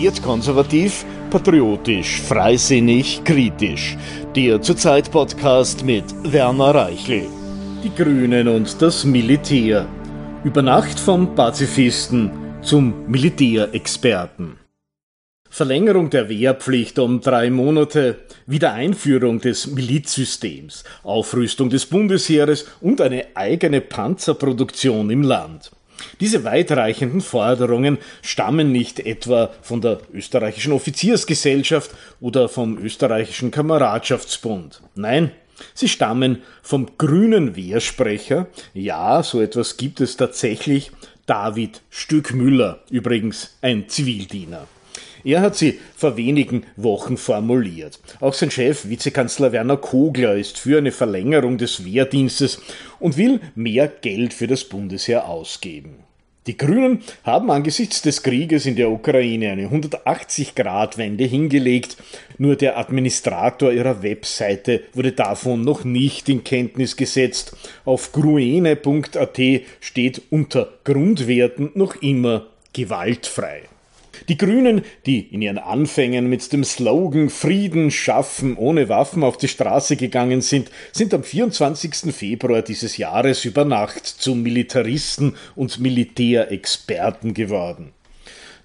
Ambitioniert 0.00 0.22
konservativ, 0.22 1.04
patriotisch, 1.28 2.22
freisinnig, 2.22 3.22
kritisch. 3.22 3.98
Der 4.34 4.62
Zurzeit-Podcast 4.62 5.84
mit 5.84 6.04
Werner 6.22 6.74
Reichel. 6.74 7.26
Die 7.84 7.94
Grünen 7.94 8.48
und 8.48 8.80
das 8.80 9.04
Militär. 9.04 9.86
Über 10.42 10.62
Nacht 10.62 10.98
vom 10.98 11.34
Pazifisten 11.34 12.30
zum 12.62 12.94
Militärexperten. 13.08 14.56
Verlängerung 15.50 16.08
der 16.08 16.30
Wehrpflicht 16.30 16.98
um 16.98 17.20
drei 17.20 17.50
Monate, 17.50 18.20
Wiedereinführung 18.46 19.42
des 19.42 19.66
Milizsystems, 19.66 20.84
Aufrüstung 21.02 21.68
des 21.68 21.84
Bundesheeres 21.84 22.66
und 22.80 23.02
eine 23.02 23.26
eigene 23.34 23.82
Panzerproduktion 23.82 25.10
im 25.10 25.24
Land. 25.24 25.72
Diese 26.20 26.44
weitreichenden 26.44 27.20
Forderungen 27.20 27.98
stammen 28.22 28.72
nicht 28.72 29.00
etwa 29.00 29.50
von 29.62 29.80
der 29.80 30.00
österreichischen 30.12 30.72
Offiziersgesellschaft 30.72 31.90
oder 32.20 32.48
vom 32.48 32.78
österreichischen 32.78 33.50
Kameradschaftsbund. 33.50 34.82
Nein, 34.94 35.32
sie 35.74 35.88
stammen 35.88 36.42
vom 36.62 36.96
grünen 36.98 37.56
Wehrsprecher, 37.56 38.46
ja, 38.74 39.22
so 39.22 39.40
etwas 39.40 39.76
gibt 39.76 40.00
es 40.00 40.16
tatsächlich, 40.16 40.90
David 41.26 41.82
Stückmüller, 41.90 42.80
übrigens 42.90 43.56
ein 43.62 43.88
Zivildiener. 43.88 44.66
Er 45.24 45.40
hat 45.40 45.56
sie 45.56 45.78
vor 45.96 46.16
wenigen 46.16 46.64
Wochen 46.76 47.16
formuliert. 47.16 48.00
Auch 48.20 48.34
sein 48.34 48.50
Chef, 48.50 48.88
Vizekanzler 48.88 49.52
Werner 49.52 49.76
Kogler, 49.76 50.34
ist 50.34 50.58
für 50.58 50.78
eine 50.78 50.92
Verlängerung 50.92 51.58
des 51.58 51.84
Wehrdienstes 51.84 52.60
und 52.98 53.16
will 53.16 53.40
mehr 53.54 53.88
Geld 53.88 54.34
für 54.34 54.46
das 54.46 54.64
Bundesheer 54.64 55.28
ausgeben. 55.28 56.04
Die 56.46 56.56
Grünen 56.56 57.02
haben 57.22 57.50
angesichts 57.50 58.00
des 58.00 58.22
Krieges 58.22 58.64
in 58.64 58.74
der 58.74 58.90
Ukraine 58.90 59.50
eine 59.50 59.68
180-Grad-Wende 59.68 61.24
hingelegt. 61.24 61.98
Nur 62.38 62.56
der 62.56 62.78
Administrator 62.78 63.70
ihrer 63.70 64.02
Webseite 64.02 64.82
wurde 64.94 65.12
davon 65.12 65.62
noch 65.62 65.84
nicht 65.84 66.30
in 66.30 66.42
Kenntnis 66.42 66.96
gesetzt. 66.96 67.54
Auf 67.84 68.12
gruene.at 68.12 69.38
steht 69.80 70.22
unter 70.30 70.72
Grundwerten 70.84 71.72
noch 71.74 71.96
immer 71.96 72.46
gewaltfrei. 72.72 73.64
Die 74.30 74.38
Grünen, 74.38 74.82
die 75.06 75.18
in 75.34 75.42
ihren 75.42 75.58
Anfängen 75.58 76.28
mit 76.28 76.52
dem 76.52 76.62
Slogan 76.62 77.30
Frieden 77.30 77.90
schaffen 77.90 78.56
ohne 78.56 78.88
Waffen 78.88 79.24
auf 79.24 79.36
die 79.36 79.48
Straße 79.48 79.96
gegangen 79.96 80.40
sind, 80.40 80.70
sind 80.92 81.12
am 81.12 81.24
24. 81.24 82.14
Februar 82.14 82.62
dieses 82.62 82.96
Jahres 82.96 83.44
über 83.44 83.64
Nacht 83.64 84.06
zu 84.06 84.36
Militaristen 84.36 85.34
und 85.56 85.80
Militärexperten 85.80 87.34
geworden. 87.34 87.92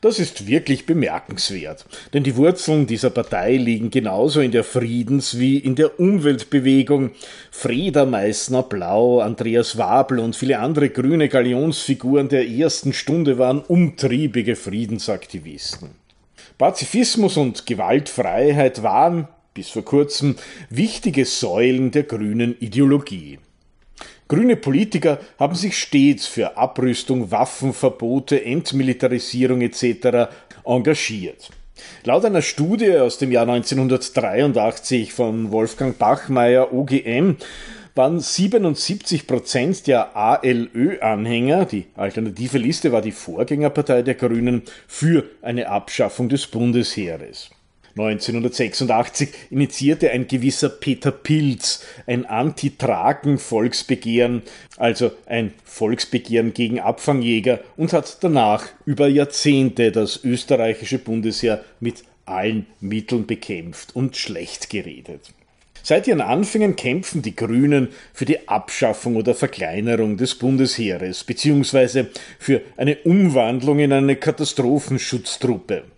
Das 0.05 0.19
ist 0.19 0.45
wirklich 0.45 0.85
bemerkenswert, 0.85 1.83
denn 2.13 2.21
die 2.21 2.35
Wurzeln 2.35 2.85
dieser 2.85 3.09
Partei 3.09 3.57
liegen 3.57 3.89
genauso 3.89 4.39
in 4.39 4.51
der 4.51 4.63
Friedens- 4.63 5.39
wie 5.39 5.57
in 5.57 5.73
der 5.73 5.99
Umweltbewegung. 5.99 7.09
Freda 7.49 8.05
Meissner 8.05 8.61
Blau, 8.61 9.21
Andreas 9.21 9.79
Wabel 9.79 10.19
und 10.19 10.35
viele 10.35 10.59
andere 10.59 10.91
grüne 10.91 11.27
Galionsfiguren 11.27 12.29
der 12.29 12.47
ersten 12.47 12.93
Stunde 12.93 13.39
waren 13.39 13.61
umtriebige 13.61 14.55
Friedensaktivisten. 14.55 15.89
Pazifismus 16.59 17.35
und 17.35 17.65
Gewaltfreiheit 17.65 18.83
waren, 18.83 19.27
bis 19.55 19.69
vor 19.69 19.85
kurzem, 19.85 20.35
wichtige 20.69 21.25
Säulen 21.25 21.89
der 21.89 22.03
grünen 22.03 22.55
Ideologie. 22.59 23.39
Grüne 24.27 24.55
Politiker 24.55 25.19
haben 25.37 25.55
sich 25.55 25.77
stets 25.77 26.25
für 26.25 26.57
Abrüstung, 26.57 27.29
Waffenverbote, 27.31 28.43
Entmilitarisierung 28.43 29.61
etc. 29.61 30.29
engagiert. 30.65 31.49
Laut 32.03 32.25
einer 32.25 32.41
Studie 32.41 32.97
aus 32.97 33.17
dem 33.17 33.31
Jahr 33.31 33.47
1983 33.47 35.13
von 35.13 35.51
Wolfgang 35.51 35.97
Bachmeier 35.97 36.73
OGM 36.73 37.35
waren 37.95 38.19
77 38.19 39.25
Prozent 39.25 39.87
der 39.87 40.15
ALÖ-Anhänger, 40.17 41.65
die 41.65 41.85
alternative 41.95 42.57
Liste 42.57 42.91
war 42.91 43.01
die 43.01 43.13
Vorgängerpartei 43.13 44.01
der 44.01 44.15
Grünen, 44.15 44.63
für 44.87 45.23
eine 45.41 45.69
Abschaffung 45.69 46.27
des 46.27 46.47
Bundesheeres. 46.47 47.51
1986 47.97 49.29
initiierte 49.51 50.11
ein 50.11 50.27
gewisser 50.27 50.67
Peter 50.67 51.11
Pilz 51.11 51.81
ein 52.07 52.25
Anti-Traken-Volksbegehren, 52.25 54.41
also 54.75 55.13
ein 55.25 55.53
Volksbegehren 55.63 56.53
gegen 56.53 56.81
Abfangjäger 56.81 57.61
und 57.77 57.93
hat 57.93 58.17
danach 58.21 58.65
über 58.85 59.07
Jahrzehnte 59.07 59.93
das 59.93 60.25
österreichische 60.25 60.99
Bundesheer 60.99 61.63
mit 61.79 62.03
allen 62.25 62.65
Mitteln 62.81 63.27
bekämpft 63.27 63.95
und 63.95 64.17
schlecht 64.17 64.69
geredet. 64.69 65.31
Seit 65.81 66.05
ihren 66.07 66.21
Anfängen 66.21 66.75
kämpfen 66.75 67.21
die 67.21 67.35
Grünen 67.35 67.89
für 68.11 68.25
die 68.25 68.49
Abschaffung 68.49 69.15
oder 69.15 69.33
Verkleinerung 69.35 70.17
des 70.17 70.35
Bundesheeres 70.35 71.23
beziehungsweise 71.23 72.09
für 72.39 72.59
eine 72.75 72.97
Umwandlung 73.03 73.79
in 73.79 73.93
eine 73.93 74.17
Katastrophenschutztruppe. 74.17 75.94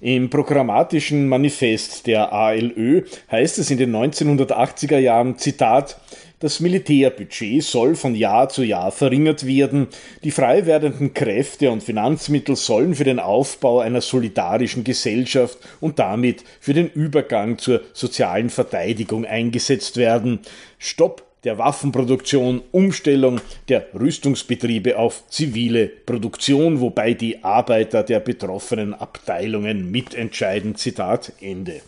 Im 0.00 0.28
programmatischen 0.28 1.26
Manifest 1.26 2.06
der 2.06 2.32
ALÖ 2.32 3.02
heißt 3.30 3.58
es 3.58 3.70
in 3.70 3.78
den 3.78 3.96
1980er 3.96 4.98
Jahren, 4.98 5.38
Zitat, 5.38 5.98
das 6.38 6.60
Militärbudget 6.60 7.62
soll 7.62 7.94
von 7.94 8.14
Jahr 8.14 8.50
zu 8.50 8.62
Jahr 8.62 8.92
verringert 8.92 9.46
werden, 9.46 9.88
die 10.22 10.30
frei 10.30 10.66
werdenden 10.66 11.14
Kräfte 11.14 11.70
und 11.70 11.82
Finanzmittel 11.82 12.56
sollen 12.56 12.94
für 12.94 13.04
den 13.04 13.18
Aufbau 13.18 13.80
einer 13.80 14.02
solidarischen 14.02 14.84
Gesellschaft 14.84 15.56
und 15.80 15.98
damit 15.98 16.44
für 16.60 16.74
den 16.74 16.88
Übergang 16.90 17.56
zur 17.56 17.80
sozialen 17.94 18.50
Verteidigung 18.50 19.24
eingesetzt 19.24 19.96
werden. 19.96 20.40
Stopp 20.78 21.25
der 21.46 21.58
Waffenproduktion, 21.58 22.60
Umstellung 22.72 23.40
der 23.68 23.86
Rüstungsbetriebe 23.94 24.98
auf 24.98 25.28
zivile 25.28 25.86
Produktion, 25.86 26.80
wobei 26.80 27.14
die 27.14 27.44
Arbeiter 27.44 28.02
der 28.02 28.18
betroffenen 28.18 28.92
Abteilungen 28.92 29.90
mitentscheiden. 29.92 30.74
Zitat 30.74 31.32
Ende. 31.40 31.82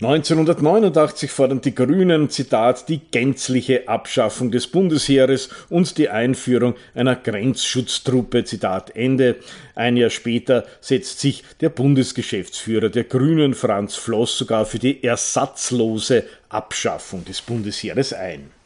1989 0.00 1.30
fordern 1.30 1.60
die 1.60 1.74
Grünen, 1.74 2.28
Zitat, 2.28 2.88
die 2.88 3.00
gänzliche 3.10 3.88
Abschaffung 3.88 4.50
des 4.50 4.66
Bundesheeres 4.66 5.48
und 5.70 5.96
die 5.96 6.08
Einführung 6.08 6.74
einer 6.94 7.16
Grenzschutztruppe, 7.16 8.44
Zitat 8.44 8.94
Ende. 8.96 9.36
Ein 9.76 9.96
Jahr 9.96 10.10
später 10.10 10.66
setzt 10.80 11.20
sich 11.20 11.44
der 11.60 11.70
Bundesgeschäftsführer 11.70 12.90
der 12.90 13.04
Grünen, 13.04 13.54
Franz 13.54 13.94
Floss, 13.94 14.36
sogar 14.36 14.66
für 14.66 14.80
die 14.80 15.02
ersatzlose 15.02 16.24
Abschaffung 16.48 17.24
des 17.24 17.40
Bundesheeres 17.42 18.12
ein. 18.12 18.57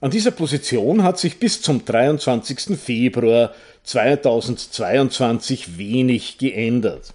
An 0.00 0.12
dieser 0.12 0.30
Position 0.30 1.02
hat 1.02 1.18
sich 1.18 1.40
bis 1.40 1.60
zum 1.60 1.84
23. 1.84 2.78
Februar 2.78 3.52
2022 3.82 5.76
wenig 5.76 6.38
geändert. 6.38 7.12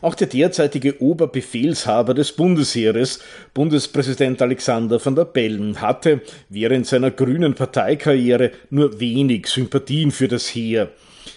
Auch 0.00 0.14
der 0.14 0.28
derzeitige 0.28 1.02
Oberbefehlshaber 1.02 2.14
des 2.14 2.32
Bundesheeres, 2.32 3.20
Bundespräsident 3.52 4.40
Alexander 4.40 5.04
van 5.04 5.14
der 5.14 5.26
Bellen, 5.26 5.82
hatte 5.82 6.22
während 6.48 6.86
seiner 6.86 7.10
grünen 7.10 7.54
Parteikarriere 7.54 8.52
nur 8.70 9.00
wenig 9.00 9.46
Sympathien 9.48 10.10
für 10.10 10.28
das 10.28 10.46
Heer. 10.46 10.88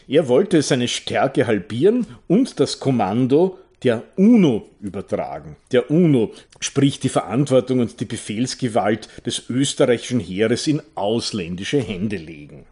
Er 0.07 0.29
wollte 0.29 0.61
seine 0.61 0.87
Stärke 0.87 1.47
halbieren 1.47 2.07
und 2.27 2.61
das 2.61 2.79
Kommando 2.79 3.57
der 3.83 4.03
UNO 4.15 4.69
übertragen. 4.79 5.55
Der 5.71 5.91
UNO, 5.91 6.33
sprich 6.59 6.99
die 6.99 7.09
Verantwortung 7.09 7.79
und 7.79 7.99
die 7.99 8.05
Befehlsgewalt 8.05 9.07
des 9.25 9.49
österreichischen 9.49 10.19
Heeres 10.19 10.67
in 10.67 10.81
ausländische 10.95 11.79
Hände 11.79 12.17
legen. 12.17 12.65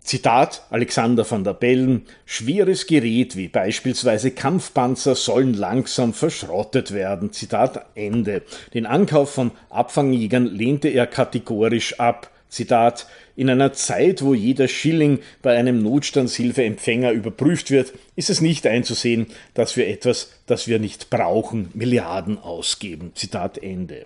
Zitat 0.00 0.66
Alexander 0.70 1.30
van 1.30 1.44
der 1.44 1.54
Bellen 1.54 2.06
Schweres 2.26 2.88
Gerät 2.88 3.36
wie 3.36 3.46
beispielsweise 3.46 4.32
Kampfpanzer 4.32 5.14
sollen 5.14 5.54
langsam 5.54 6.12
verschrottet 6.12 6.92
werden. 6.92 7.32
Zitat 7.32 7.86
Ende. 7.94 8.42
Den 8.74 8.84
Ankauf 8.84 9.32
von 9.32 9.52
Abfangjägern 9.70 10.46
lehnte 10.46 10.88
er 10.88 11.06
kategorisch 11.06 12.00
ab. 12.00 12.30
Zitat, 12.48 13.06
in 13.36 13.50
einer 13.50 13.72
Zeit, 13.72 14.22
wo 14.22 14.34
jeder 14.34 14.68
Schilling 14.68 15.20
bei 15.42 15.56
einem 15.56 15.82
Notstandshilfeempfänger 15.82 17.12
überprüft 17.12 17.70
wird, 17.70 17.92
ist 18.16 18.30
es 18.30 18.40
nicht 18.40 18.66
einzusehen, 18.66 19.26
dass 19.54 19.76
wir 19.76 19.88
etwas, 19.88 20.32
das 20.46 20.68
wir 20.68 20.78
nicht 20.78 21.10
brauchen, 21.10 21.68
Milliarden 21.74 22.38
ausgeben. 22.38 23.12
Zitat 23.14 23.58
Ende. 23.58 24.04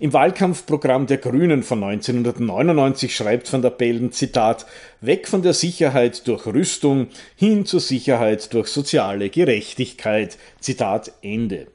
Im 0.00 0.12
Wahlkampfprogramm 0.12 1.06
der 1.06 1.18
Grünen 1.18 1.62
von 1.62 1.82
1999 1.82 3.14
schreibt 3.14 3.52
van 3.52 3.62
der 3.62 3.70
Bellen 3.70 4.12
Zitat 4.12 4.66
Weg 5.00 5.28
von 5.28 5.42
der 5.42 5.54
Sicherheit 5.54 6.26
durch 6.26 6.46
Rüstung 6.46 7.08
hin 7.36 7.66
zur 7.66 7.80
Sicherheit 7.80 8.52
durch 8.52 8.68
soziale 8.68 9.30
Gerechtigkeit. 9.30 10.38
Zitat 10.60 11.12
Ende. 11.22 11.68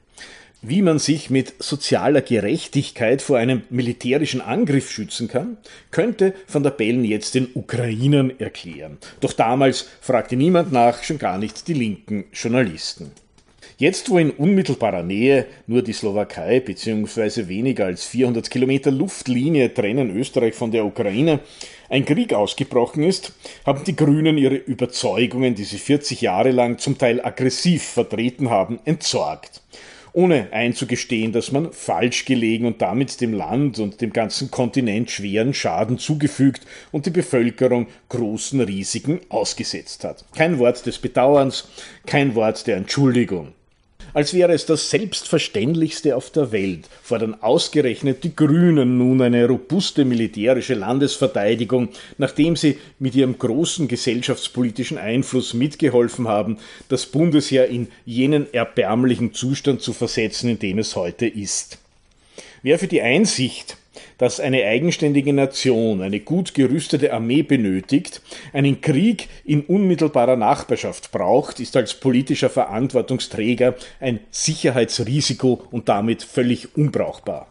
Wie 0.64 0.80
man 0.80 1.00
sich 1.00 1.28
mit 1.28 1.54
sozialer 1.58 2.20
Gerechtigkeit 2.20 3.20
vor 3.20 3.36
einem 3.36 3.62
militärischen 3.68 4.40
Angriff 4.40 4.92
schützen 4.92 5.26
kann, 5.26 5.56
könnte 5.90 6.34
van 6.46 6.62
der 6.62 6.70
Bellen 6.70 7.04
jetzt 7.04 7.34
den 7.34 7.48
Ukrainern 7.54 8.38
erklären. 8.38 8.98
Doch 9.18 9.32
damals 9.32 9.88
fragte 10.00 10.36
niemand 10.36 10.70
nach, 10.70 11.02
schon 11.02 11.18
gar 11.18 11.36
nicht 11.36 11.66
die 11.66 11.74
linken 11.74 12.26
Journalisten. 12.32 13.10
Jetzt, 13.76 14.08
wo 14.08 14.18
in 14.18 14.30
unmittelbarer 14.30 15.02
Nähe 15.02 15.46
nur 15.66 15.82
die 15.82 15.92
Slowakei 15.92 16.60
bzw. 16.60 17.48
weniger 17.48 17.86
als 17.86 18.04
400 18.04 18.48
Kilometer 18.48 18.92
Luftlinie 18.92 19.74
trennen 19.74 20.16
Österreich 20.16 20.54
von 20.54 20.70
der 20.70 20.84
Ukraine, 20.84 21.40
ein 21.88 22.04
Krieg 22.04 22.34
ausgebrochen 22.34 23.02
ist, 23.02 23.32
haben 23.66 23.82
die 23.82 23.96
Grünen 23.96 24.38
ihre 24.38 24.54
Überzeugungen, 24.54 25.56
die 25.56 25.64
sie 25.64 25.78
40 25.78 26.20
Jahre 26.20 26.52
lang 26.52 26.78
zum 26.78 26.98
Teil 26.98 27.20
aggressiv 27.20 27.82
vertreten 27.82 28.48
haben, 28.48 28.78
entsorgt 28.84 29.61
ohne 30.12 30.52
einzugestehen, 30.52 31.32
dass 31.32 31.52
man 31.52 31.72
falsch 31.72 32.24
gelegen 32.24 32.66
und 32.66 32.82
damit 32.82 33.20
dem 33.20 33.32
Land 33.32 33.78
und 33.78 34.00
dem 34.00 34.12
ganzen 34.12 34.50
Kontinent 34.50 35.10
schweren 35.10 35.54
Schaden 35.54 35.98
zugefügt 35.98 36.66
und 36.90 37.06
die 37.06 37.10
Bevölkerung 37.10 37.86
großen 38.08 38.60
Risiken 38.60 39.20
ausgesetzt 39.28 40.04
hat. 40.04 40.24
Kein 40.34 40.58
Wort 40.58 40.84
des 40.86 40.98
Bedauerns, 40.98 41.68
kein 42.06 42.34
Wort 42.34 42.66
der 42.66 42.76
Entschuldigung 42.76 43.54
als 44.14 44.34
wäre 44.34 44.52
es 44.52 44.66
das 44.66 44.90
Selbstverständlichste 44.90 46.16
auf 46.16 46.30
der 46.30 46.52
Welt, 46.52 46.88
fordern 47.02 47.36
ausgerechnet 47.40 48.24
die 48.24 48.36
Grünen 48.36 48.98
nun 48.98 49.22
eine 49.22 49.46
robuste 49.46 50.04
militärische 50.04 50.74
Landesverteidigung, 50.74 51.88
nachdem 52.18 52.56
sie 52.56 52.78
mit 52.98 53.14
ihrem 53.14 53.38
großen 53.38 53.88
gesellschaftspolitischen 53.88 54.98
Einfluss 54.98 55.54
mitgeholfen 55.54 56.28
haben, 56.28 56.58
das 56.88 57.06
Bundesheer 57.06 57.68
in 57.68 57.88
jenen 58.04 58.52
erbärmlichen 58.52 59.34
Zustand 59.34 59.82
zu 59.82 59.92
versetzen, 59.92 60.50
in 60.50 60.58
dem 60.58 60.78
es 60.78 60.96
heute 60.96 61.26
ist. 61.26 61.78
Wer 62.62 62.78
für 62.78 62.88
die 62.88 63.02
Einsicht 63.02 63.76
dass 64.22 64.38
eine 64.38 64.62
eigenständige 64.66 65.32
Nation 65.32 66.00
eine 66.00 66.20
gut 66.20 66.54
gerüstete 66.54 67.12
Armee 67.12 67.42
benötigt, 67.42 68.22
einen 68.52 68.80
Krieg 68.80 69.26
in 69.44 69.62
unmittelbarer 69.62 70.36
Nachbarschaft 70.36 71.10
braucht, 71.10 71.58
ist 71.58 71.76
als 71.76 71.94
politischer 71.94 72.48
Verantwortungsträger 72.48 73.74
ein 73.98 74.20
Sicherheitsrisiko 74.30 75.64
und 75.72 75.88
damit 75.88 76.22
völlig 76.22 76.76
unbrauchbar. 76.76 77.48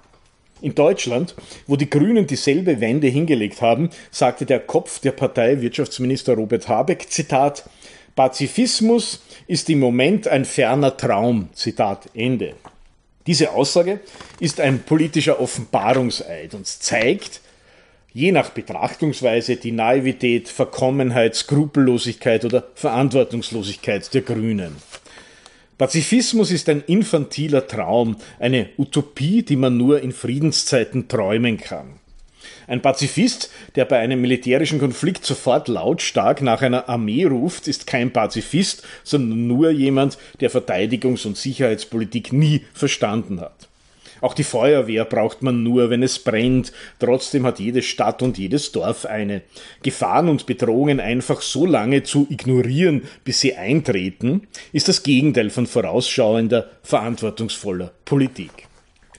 In 0.62 0.74
Deutschland, 0.74 1.36
wo 1.68 1.76
die 1.76 1.90
Grünen 1.90 2.26
dieselbe 2.26 2.80
Wende 2.80 3.08
hingelegt 3.08 3.62
haben, 3.62 3.90
sagte 4.10 4.46
der 4.46 4.62
Kopf 4.62 5.00
der 5.00 5.12
Partei 5.12 5.60
Wirtschaftsminister 5.60 6.36
Robert 6.36 6.70
Habeck, 6.70 7.10
Zitat, 7.10 7.70
Pazifismus 8.16 9.22
ist 9.46 9.70
im 9.70 9.80
Moment 9.80 10.30
ein 10.30 10.46
ferner 10.46 10.96
Traum, 10.96 11.50
Zitat 11.52 12.08
Ende. 12.14 12.54
Diese 13.32 13.54
Aussage 13.54 14.02
ist 14.42 14.60
ein 14.60 14.84
politischer 14.84 15.40
Offenbarungseid 15.40 16.54
und 16.54 16.68
zeigt, 16.68 17.40
je 18.12 18.34
nach 18.34 18.50
Betrachtungsweise, 18.50 19.56
die 19.56 19.72
Naivität, 19.72 20.50
Verkommenheit, 20.50 21.36
Skrupellosigkeit 21.36 22.44
oder 22.44 22.68
Verantwortungslosigkeit 22.76 24.14
der 24.14 24.24
Grünen. 24.24 24.76
Pazifismus 25.78 26.52
ist 26.52 26.68
ein 26.68 26.84
infantiler 26.88 27.66
Traum, 27.68 28.18
eine 28.38 28.68
Utopie, 28.78 29.44
die 29.44 29.56
man 29.56 29.78
nur 29.78 30.02
in 30.02 30.12
Friedenszeiten 30.12 31.08
träumen 31.08 31.56
kann. 31.56 32.01
Ein 32.68 32.82
Pazifist, 32.82 33.52
der 33.76 33.86
bei 33.86 34.00
einem 34.00 34.22
militärischen 34.22 34.80
Konflikt 34.80 35.26
sofort 35.26 35.68
lautstark 35.68 36.42
nach 36.42 36.62
einer 36.62 36.90
Armee 36.90 37.26
ruft, 37.26 37.68
ist 37.68 37.88
kein 37.88 38.12
Pazifist, 38.12 38.84
sondern 39.04 39.48
nur 39.48 39.72
jemand, 39.72 40.18
der 40.40 40.52
Verteidigungs- 40.52 41.26
und 41.26 41.38
Sicherheitspolitik 41.38 42.34
nie 42.34 42.66
verstanden 42.74 43.42
hat. 43.42 43.68
Auch 44.22 44.36
die 44.36 44.44
Feuerwehr 44.44 45.04
braucht 45.04 45.42
man 45.42 45.64
nur, 45.64 45.90
wenn 45.90 46.04
es 46.04 46.20
brennt. 46.20 46.72
Trotzdem 47.00 47.46
hat 47.46 47.60
jede 47.60 47.82
Stadt 47.82 48.22
und 48.22 48.38
jedes 48.38 48.72
Dorf 48.72 49.06
eine. 49.06 49.42
Gefahren 49.82 50.30
und 50.30 50.46
Bedrohungen 50.46 51.00
einfach 51.00 51.42
so 51.42 51.66
lange 51.66 52.04
zu 52.04 52.28
ignorieren, 52.30 53.02
bis 53.24 53.42
sie 53.42 53.56
eintreten, 53.56 54.48
ist 54.72 54.88
das 54.88 55.02
Gegenteil 55.02 55.50
von 55.50 55.66
vorausschauender, 55.66 56.70
verantwortungsvoller 56.84 57.92
Politik. 58.06 58.68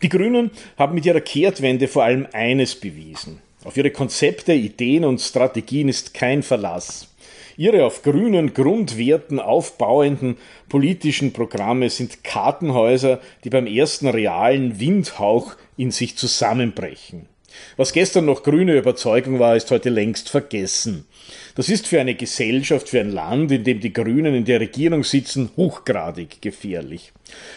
Die 0.02 0.08
Grünen 0.08 0.50
haben 0.76 0.94
mit 0.94 1.06
ihrer 1.06 1.20
Kehrtwende 1.20 1.86
vor 1.86 2.02
allem 2.02 2.26
eines 2.32 2.74
bewiesen. 2.74 3.38
Auf 3.64 3.76
ihre 3.76 3.92
Konzepte, 3.92 4.52
Ideen 4.52 5.04
und 5.04 5.20
Strategien 5.20 5.88
ist 5.88 6.12
kein 6.12 6.42
Verlass. 6.42 7.08
Ihre 7.56 7.84
auf 7.84 8.02
grünen 8.02 8.54
Grundwerten 8.54 9.38
aufbauenden 9.38 10.38
politischen 10.68 11.32
Programme 11.32 11.88
sind 11.90 12.24
Kartenhäuser, 12.24 13.20
die 13.44 13.50
beim 13.50 13.66
ersten 13.66 14.08
realen 14.08 14.80
Windhauch 14.80 15.54
in 15.76 15.92
sich 15.92 16.16
zusammenbrechen. 16.16 17.28
Was 17.76 17.92
gestern 17.92 18.26
noch 18.26 18.42
grüne 18.42 18.76
Überzeugung 18.76 19.38
war, 19.38 19.56
ist 19.56 19.70
heute 19.70 19.90
längst 19.90 20.28
vergessen. 20.28 21.06
Das 21.54 21.68
ist 21.68 21.86
für 21.86 22.00
eine 22.00 22.14
Gesellschaft, 22.14 22.88
für 22.88 23.00
ein 23.00 23.10
Land, 23.10 23.52
in 23.52 23.64
dem 23.64 23.80
die 23.80 23.92
Grünen 23.92 24.34
in 24.34 24.44
der 24.44 24.60
Regierung 24.60 25.04
sitzen, 25.04 25.50
hochgradig 25.56 26.40
gefährlich. 26.40 27.12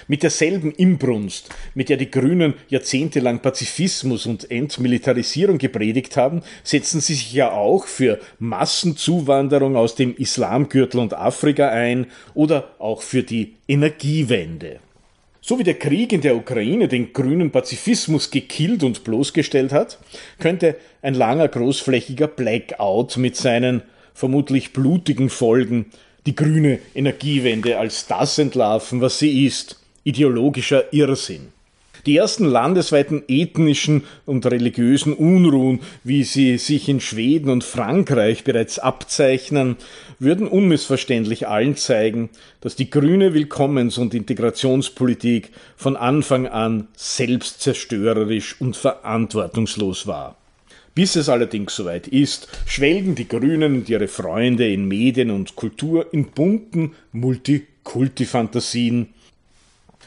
Mit 0.07 0.24
derselben 0.24 0.71
Imbrunst, 0.71 1.50
mit 1.74 1.89
der 1.89 1.97
die 1.97 2.12
Grünen 2.12 2.53
jahrzehntelang 2.69 3.42
Pazifismus 3.42 4.25
und 4.25 4.50
Entmilitarisierung 4.50 5.57
gepredigt 5.57 6.18
haben, 6.18 6.44
setzen 6.63 7.01
sie 7.01 7.15
sich 7.15 7.33
ja 7.33 7.51
auch 7.51 7.86
für 7.86 8.19
Massenzuwanderung 8.39 9.75
aus 9.75 9.95
dem 9.95 10.15
Islamgürtel 10.15 11.00
und 11.00 11.13
Afrika 11.13 11.69
ein 11.69 12.07
oder 12.33 12.75
auch 12.80 13.01
für 13.01 13.24
die 13.24 13.56
Energiewende. 13.68 14.80
So 15.47 15.59
wie 15.59 15.63
der 15.63 15.77
Krieg 15.77 16.12
in 16.12 16.21
der 16.21 16.36
Ukraine 16.36 16.88
den 16.88 17.13
grünen 17.13 17.51
Pazifismus 17.51 18.31
gekillt 18.31 18.81
und 18.81 19.03
bloßgestellt 19.03 19.71
hat, 19.74 20.00
könnte 20.39 20.75
ein 21.03 21.13
langer 21.13 21.47
großflächiger 21.47 22.27
Blackout 22.27 23.18
mit 23.18 23.36
seinen 23.36 23.83
vermutlich 24.15 24.74
blutigen 24.74 25.30
Folgen 25.30 25.92
die 26.25 26.33
grüne 26.33 26.80
Energiewende 26.95 27.77
als 27.77 28.07
das 28.07 28.39
entlarven, 28.39 29.01
was 29.01 29.19
sie 29.19 29.45
ist, 29.45 29.80
ideologischer 30.03 30.92
Irrsinn. 30.92 31.50
Die 32.05 32.17
ersten 32.17 32.45
landesweiten 32.45 33.23
ethnischen 33.27 34.03
und 34.27 34.45
religiösen 34.45 35.13
Unruhen, 35.13 35.79
wie 36.03 36.23
sie 36.23 36.59
sich 36.59 36.87
in 36.87 36.99
Schweden 36.99 37.49
und 37.49 37.63
Frankreich 37.63 38.43
bereits 38.43 38.77
abzeichnen, 38.77 39.77
würden 40.19 40.47
unmissverständlich 40.47 41.47
allen 41.47 41.75
zeigen, 41.75 42.29
dass 42.61 42.75
die 42.75 42.91
grüne 42.91 43.33
Willkommens- 43.33 43.97
und 43.97 44.13
Integrationspolitik 44.13 45.49
von 45.75 45.95
Anfang 45.95 46.45
an 46.47 46.89
selbstzerstörerisch 46.95 48.61
und 48.61 48.77
verantwortungslos 48.77 50.05
war. 50.05 50.37
Bis 50.93 51.15
es 51.15 51.27
allerdings 51.27 51.75
soweit 51.75 52.07
ist, 52.07 52.47
schwelgen 52.67 53.15
die 53.15 53.27
Grünen 53.27 53.75
und 53.75 53.89
ihre 53.89 54.07
Freunde 54.07 54.71
in 54.71 54.87
Medien 54.87 55.31
und 55.31 55.55
Kultur 55.55 56.13
in 56.13 56.27
bunten 56.27 56.93
Multikulti-Fantasien, 57.11 59.09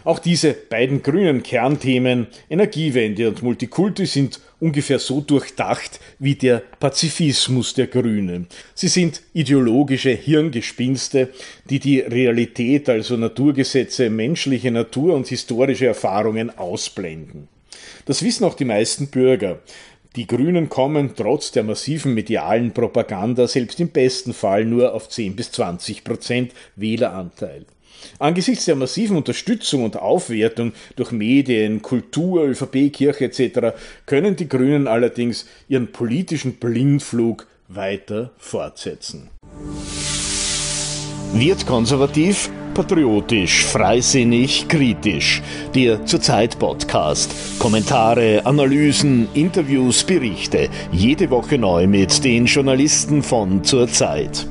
auch 0.09 0.19
diese 0.19 0.55
beiden 0.55 1.03
grünen 1.03 1.43
Kernthemen 1.43 2.29
Energiewende 2.49 3.29
und 3.29 3.43
Multikulti 3.43 4.07
sind 4.07 4.41
ungefähr 4.59 4.99
so 4.99 5.21
durchdacht 5.21 6.01
wie 6.19 6.35
der 6.35 6.63
Pazifismus 6.81 7.75
der 7.75 7.89
Grünen. 7.89 8.47
Sie 8.75 8.89
sind 8.89 9.21
ideologische 9.35 10.13
Hirngespinste, 10.13 11.29
die 11.69 11.79
die 11.79 12.01
Realität, 12.01 12.89
also 12.89 13.19
Naturgesetze, 13.19 14.09
menschliche 14.09 14.71
Natur 14.71 15.15
und 15.15 15.27
historische 15.27 15.89
Erfahrungen 15.89 16.57
ausblenden. 16.57 17.49
Das 18.07 18.23
wissen 18.23 18.45
auch 18.45 18.55
die 18.55 18.65
meisten 18.65 19.09
Bürger. 19.09 19.59
Die 20.17 20.27
Grünen 20.27 20.71
kommen 20.71 21.13
trotz 21.17 21.53
der 21.53 21.65
massiven 21.65 22.15
medialen 22.15 22.73
Propaganda 22.73 23.47
selbst 23.47 23.79
im 23.79 23.91
besten 23.91 24.33
Fall 24.33 24.65
nur 24.65 24.95
auf 24.95 25.11
10 25.11 25.37
bis 25.37 25.53
20 25.53 26.03
Prozent 26.03 26.53
Wähleranteil. 26.77 27.67
Angesichts 28.19 28.65
der 28.65 28.77
massiven 28.77 29.17
Unterstützung 29.17 29.85
und 29.85 29.97
Aufwertung 29.97 30.73
durch 30.97 31.13
Medien, 31.13 31.83
Kultur, 31.83 32.45
ÖVP, 32.45 32.93
Kirche 32.93 33.27
etc. 33.27 33.77
können 34.07 34.37
die 34.37 34.49
Grünen 34.49 34.89
allerdings 34.89 35.47
ihren 35.69 35.93
politischen 35.93 36.55
Blindflug 36.55 37.47
weiter 37.69 38.31
fortsetzen. 38.39 39.31
Wird 41.35 41.67
konservativ, 41.67 42.51
patriotisch, 42.73 43.65
freisinnig, 43.67 44.67
kritisch. 44.67 45.43
Der 45.75 46.07
Zurzeit 46.07 46.59
Podcast. 46.59 47.31
Kommentare, 47.59 48.47
Analysen, 48.47 49.29
Interviews, 49.35 50.05
Berichte. 50.05 50.71
Jede 50.91 51.29
Woche 51.31 51.59
neu 51.59 51.87
mit 51.87 52.25
den 52.25 52.47
Journalisten 52.47 53.23
von 53.23 53.63
Zurzeit. 53.63 54.47